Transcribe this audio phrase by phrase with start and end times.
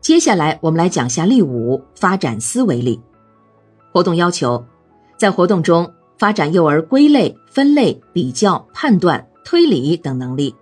[0.00, 2.98] 接下来我们来讲下例五：发展思维力。
[3.92, 4.64] 活动要求，
[5.18, 10.54] 在活动中发展幼儿归类、分类、比较、判断、推理等能力，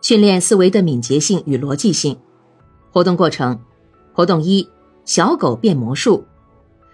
[0.00, 2.16] 训练思维的敏捷性与逻辑性。
[2.90, 3.60] 活动过程：
[4.14, 4.66] 活动一：
[5.04, 6.24] 小狗变魔术。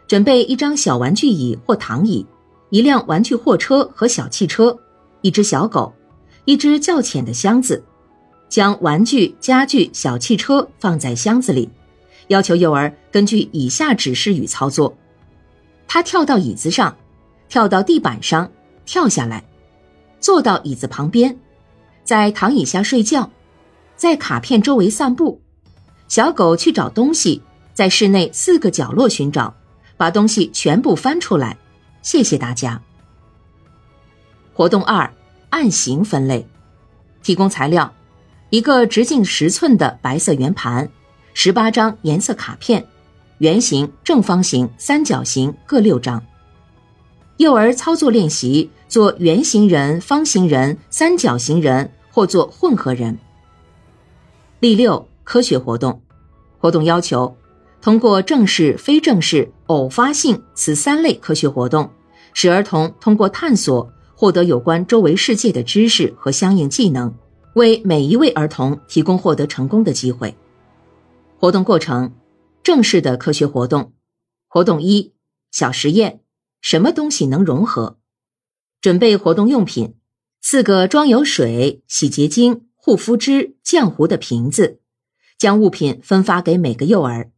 [0.08, 2.26] 准备一张小玩具椅或躺椅，
[2.70, 4.76] 一辆玩具货车和小汽车，
[5.20, 5.92] 一只小狗，
[6.46, 7.82] 一只较浅的箱子。
[8.48, 11.68] 将玩具、家具、小汽车放在箱子里，
[12.28, 14.96] 要求幼儿根据以下指示语操作：
[15.86, 16.96] 他跳到椅子上，
[17.48, 18.50] 跳到地板上，
[18.84, 19.44] 跳下来，
[20.20, 21.36] 坐到椅子旁边，
[22.04, 23.30] 在躺椅下睡觉，
[23.96, 25.40] 在卡片周围散步。
[26.08, 27.42] 小狗去找东西，
[27.74, 29.54] 在室内四个角落寻找。
[29.98, 31.56] 把东西全部翻出来，
[32.02, 32.82] 谢谢大家。
[34.52, 35.10] 活动二：
[35.48, 36.46] 按形分类，
[37.22, 37.90] 提供材料：
[38.56, 40.88] 一个直径十寸的白色圆盘，
[41.34, 42.86] 十八张颜色卡片，
[43.36, 46.24] 圆形、正方形、三角形各六张。
[47.36, 53.18] 幼儿操作练习：做圆形人、方形人、三角形人或做混合人。
[54.60, 56.00] 例六：科学活动，
[56.58, 57.36] 活动要求。
[57.82, 61.90] 通过正式、非正式、偶发性此三类科学活动，
[62.32, 67.14] 使儿童通过探索获得有关周围世界的知识和相应技能，
[67.56, 70.36] 为每一位儿童提供获得成功的机会。
[71.38, 72.14] 活动过程：
[72.62, 73.94] 正式的科学活动。
[74.46, 75.14] 活动一：
[75.50, 76.20] 小实验，
[76.60, 77.98] 什么东西能融合？
[78.82, 79.94] 准备活动用品：
[80.42, 84.82] 四个装有水、洗洁精、护肤汁、浆糊的瓶子，
[85.38, 87.30] 将物品分发给每个幼儿。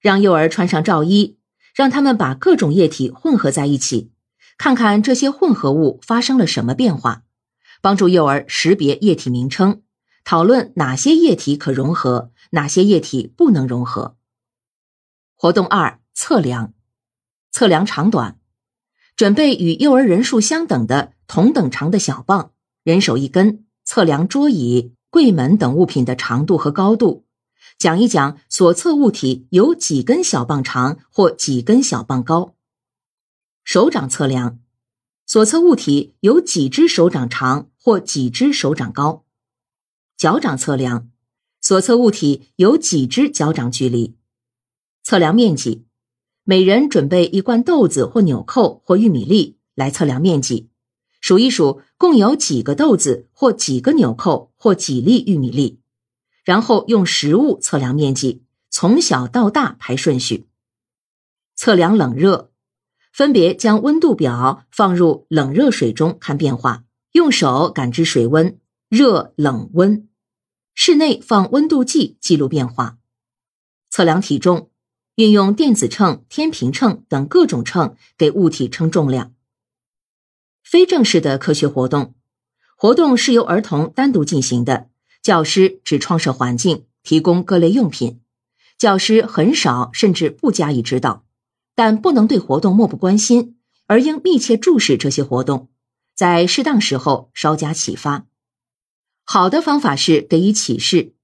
[0.00, 1.36] 让幼儿穿上罩衣，
[1.74, 4.10] 让他们把各种液体混合在一起，
[4.56, 7.24] 看看这些混合物发生了什么变化，
[7.80, 9.82] 帮助幼儿识别液体名称，
[10.24, 14.16] 讨论哪些液体可融合，哪些液体不能融合。
[15.36, 16.72] 活动二：测量，
[17.50, 18.38] 测量长短，
[19.14, 22.52] 准备与幼儿人数相等的同等长的小棒，
[22.82, 27.24] 人手一根，测量桌椅、柜门等物品的长度和高度。
[27.78, 32.54] 讲一讲所测物体有几根小棒长或几根小棒高。
[33.64, 34.58] 手掌测量，
[35.26, 39.24] 所测物体有几只手掌长或几只手掌高。
[40.16, 41.10] 脚掌测量，
[41.60, 44.14] 所测物体有几只脚掌距离。
[45.02, 45.84] 测量面积，
[46.44, 50.68] 每人准备一罐豆子或纽扣或玉米粒来测量面积，
[51.20, 55.80] 数一数共有几个豆子或几个纽扣或几粒玉米粒。
[56.44, 60.46] 然后用实物测量面积，从小到大排顺序。
[61.56, 62.52] 测量冷热，
[63.16, 68.58] 分别将温度表放入冷热水中看变化，用手感知水温
[68.90, 70.06] 热冷温。
[70.74, 72.98] 室内放温度计记录变化。
[73.88, 74.68] 测量体重，
[75.14, 79.32] 运用电子秤、天平秤等各种秤给物体称重量。
[80.62, 82.14] 非正式的科学活动，
[82.76, 84.90] 活动是由儿童单独进行的。
[85.22, 88.20] 教师只创设环境，提供各类用品。
[88.76, 91.24] 教师很少甚至不加以指导，
[91.76, 93.56] 但不能对活动漠不关心，
[93.86, 95.68] 而应密切注视这些活动，
[96.16, 98.26] 在适当时候稍加启发。
[99.22, 101.14] 好的方法是给予启示，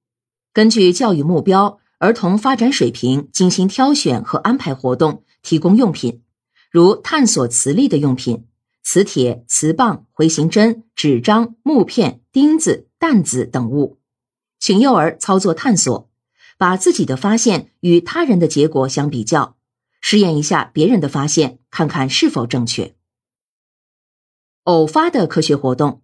[0.52, 6.22] 根据教育目标、儿童发展水平，精心挑选和安排活动，提供用品，
[6.70, 8.46] 如探索磁力的用品。
[8.84, 14.00] 磁铁、磁棒、回形针、纸张、木片、钉子、弹子等物，
[14.58, 16.10] 请幼儿操作探索，
[16.58, 19.56] 把自己的发现与他人的结果相比较，
[20.02, 22.94] 试验一下别人的发现，看看是否正确。
[24.64, 26.02] 偶发的科学活动，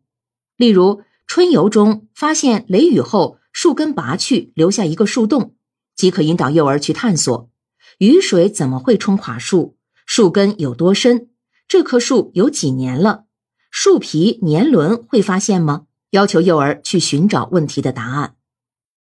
[0.56, 5.54] 例如春游中发现雷雨后树根拔去，留下一个树洞，
[5.94, 7.50] 即可引导幼儿去探索：
[7.98, 9.76] 雨水怎么会冲垮树？
[10.06, 11.28] 树根有多深？
[11.68, 13.26] 这棵树有几年了？
[13.70, 15.84] 树皮年轮会发现吗？
[16.12, 18.36] 要求幼儿去寻找问题的答案。